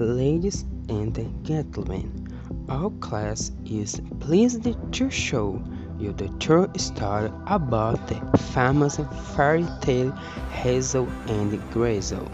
[0.00, 2.26] Ladies and gentlemen,
[2.68, 5.62] our class is pleased to show
[6.00, 8.18] you the true story about the
[8.52, 8.98] famous
[9.36, 10.10] fairy tale
[10.50, 12.28] Hazel and Gretel.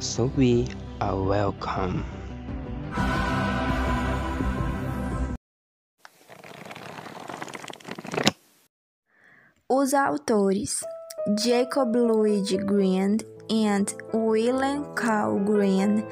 [0.00, 0.66] So we
[1.00, 2.04] are welcome.
[9.70, 10.82] Os autores
[11.38, 16.04] Jacob Louis Green and William Carl Green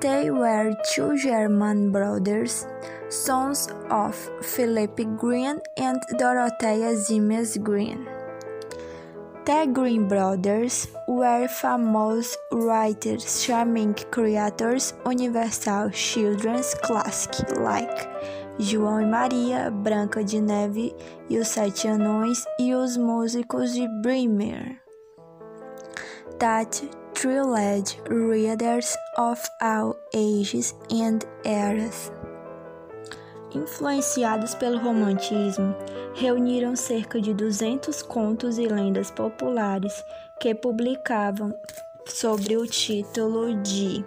[0.00, 2.66] They were two German brothers,
[3.10, 8.08] sons of Philip Green and Dorothea Siemens Green.
[9.44, 18.08] The Green brothers were famous writers, charming creators, universal children's classic like
[18.58, 20.94] João e Maria, Branca de Neve
[21.28, 24.80] e os Sete Anões e os Músicos de Bremer.
[26.38, 32.12] That thrilled readers of all ages and eras.
[33.54, 35.74] Influenciados pelo romantismo,
[36.14, 40.04] reuniram cerca de 200 contos e lendas populares
[40.38, 41.52] que publicavam
[42.06, 44.04] sobre o título de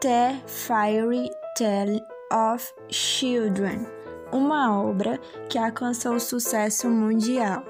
[0.00, 2.02] The Fairy Tale
[2.32, 3.86] of Children,
[4.32, 7.62] uma obra que alcançou sucesso mundial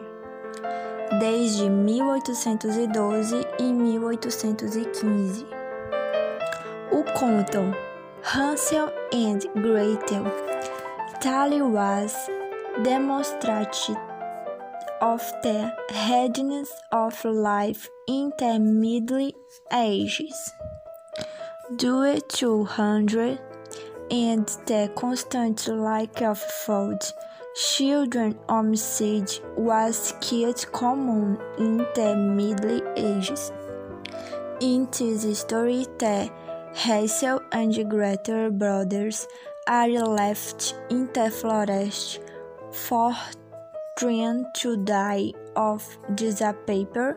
[1.21, 5.47] desde 1812 e 1815.
[6.93, 7.75] O conto
[8.23, 10.27] Hansel and Gretel
[11.21, 12.15] Tale was
[12.83, 13.97] demonstrative
[15.01, 19.31] of the hardness of life in the Middle
[19.73, 20.53] Ages.
[21.77, 23.39] Due to hunger
[24.11, 27.01] and the constant lack of food,
[27.57, 33.51] Children homicide was quite common in the Middle Ages.
[34.61, 36.31] In this story, the
[36.75, 39.27] Hazel and Gretel brothers
[39.67, 42.21] are left in the forest
[42.73, 43.17] for
[43.99, 45.83] trying to die of
[46.15, 47.17] disappear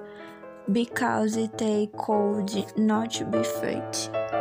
[0.71, 4.38] because they could not be fed.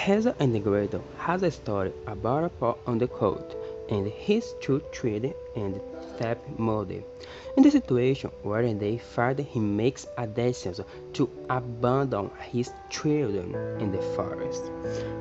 [0.00, 3.54] Hazel and Gretel has a story about a pot on the coat
[3.90, 5.78] and his two children and
[6.14, 7.02] stepmother.
[7.58, 13.92] In the situation where they find he makes a decision to abandon his children in
[13.92, 14.72] the forest.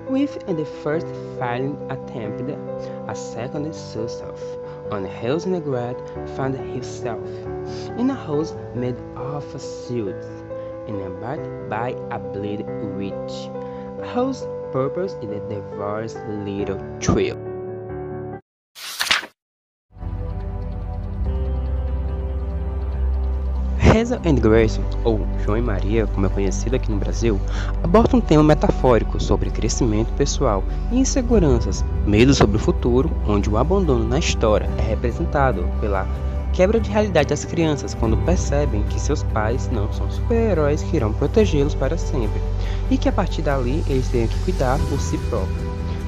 [0.08, 1.08] With the first
[1.38, 2.50] failing attempt,
[3.10, 4.40] a second success,
[4.92, 7.28] on and Gretel found himself
[8.00, 10.28] in a house made of silks,
[10.88, 13.50] inhabited by a bleed witch.
[14.02, 16.16] A house purpose in the diverse
[16.46, 17.38] little trio.
[23.80, 27.40] Hazel and Grace, ou João e Maria, como é conhecido aqui no Brasil,
[27.84, 33.58] aborda um tema metafórico sobre crescimento pessoal e inseguranças, medo sobre o futuro, onde o
[33.58, 36.08] abandono na história é representado pela
[36.54, 41.14] quebra de realidade das crianças quando percebem que seus pais não são super-heróis que irão
[41.14, 42.42] protegê-los para sempre
[42.90, 45.62] e que a partir dali eles têm que cuidar por si próprios,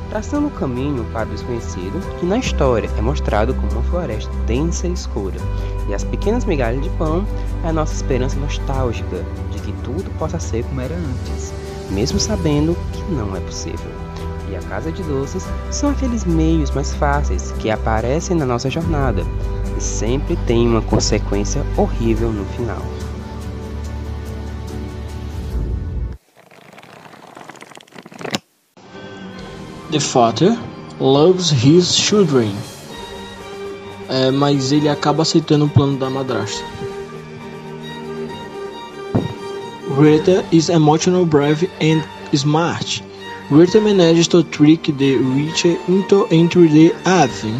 [0.10, 4.88] traçando o caminho para o desconhecido, que na história é mostrado como uma floresta densa
[4.88, 5.40] e escura,
[5.88, 7.26] e as pequenas migalhas de pão
[7.64, 11.54] é a nossa esperança nostálgica de que tudo possa ser como era antes,
[11.90, 13.92] mesmo sabendo que não é possível.
[14.52, 19.24] E a casa de doces são aqueles meios mais fáceis que aparecem na nossa jornada,
[19.78, 22.82] e sempre tem uma consequência horrível no final.
[29.90, 30.58] The father
[31.00, 32.54] loves his children,
[34.10, 36.62] é, mas ele acaba aceitando o plano da madrasta.
[39.98, 42.02] Greta is emotional, brave and
[42.34, 43.04] smart.
[43.52, 47.52] Greta manages to trick the witch into entering the Ave.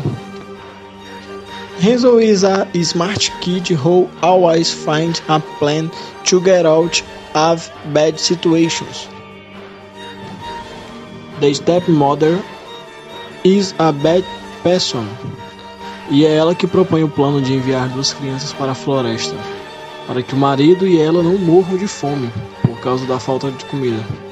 [1.80, 5.92] Hazel is a smart kid who always finds a plan
[6.24, 7.04] to get out
[7.36, 9.10] of bad situations.
[11.42, 12.42] The stepmother
[13.44, 14.24] is a bad
[14.64, 15.06] person.
[16.10, 19.36] E é ela que propõe o plano de enviar duas crianças para a floresta,
[20.08, 23.66] para que o marido e ela não morram de fome por causa da falta de
[23.66, 24.31] comida.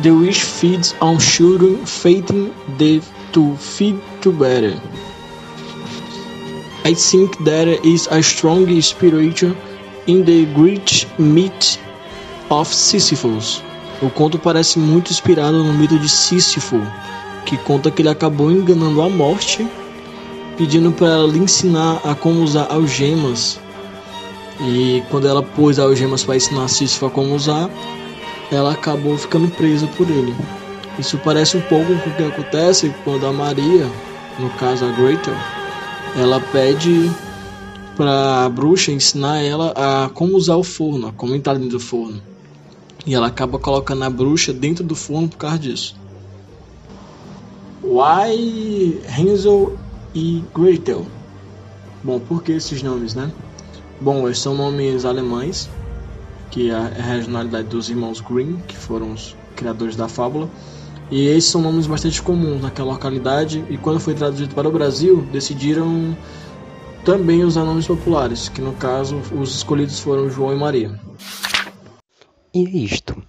[0.00, 3.02] The witch feeds on children, fating them
[3.32, 4.80] to feed to better.
[6.84, 9.42] I think there is a strong spirit
[10.06, 11.78] in the great myth
[12.50, 13.62] of Sisyphus.
[14.02, 16.80] O conto parece muito inspirado no mito de Sísifo,
[17.46, 19.64] que conta que ele acabou enganando a morte
[20.56, 23.60] pedindo para ela lhe ensinar a como usar algemas.
[24.60, 27.70] E quando ela pôs algemas para ensinar Sísifo a como usar,
[28.52, 30.34] ela acabou ficando presa por ele.
[30.98, 33.90] Isso parece um pouco com o que acontece quando a Maria,
[34.38, 35.34] no caso a Gretel,
[36.16, 37.10] ela pede
[37.96, 41.80] para a bruxa ensinar ela a como usar o forno, a como entrar dentro do
[41.80, 42.20] forno.
[43.06, 45.96] E ela acaba colocando a bruxa dentro do forno por causa disso.
[47.82, 49.76] Why Hansel
[50.14, 51.06] e Gretel?
[52.04, 53.32] Bom, por que esses nomes, né?
[54.00, 55.70] Bom, eles são nomes alemães,
[56.52, 60.48] que é a regionalidade dos irmãos Grimm, que foram os criadores da fábula.
[61.10, 63.64] E esses são nomes bastante comuns naquela localidade.
[63.70, 66.14] E quando foi traduzido para o Brasil, decidiram
[67.06, 71.00] também usar nomes populares, que no caso os escolhidos foram João e Maria.
[72.52, 73.20] E é isto.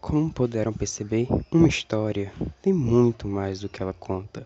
[0.00, 4.44] Como puderam perceber, uma história tem muito mais do que ela conta.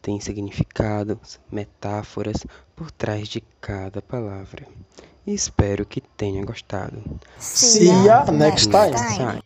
[0.00, 2.46] Tem significados, metáforas
[2.76, 4.64] por trás de cada palavra.
[5.26, 7.02] E espero que tenha gostado.
[7.38, 9.42] See ya next time.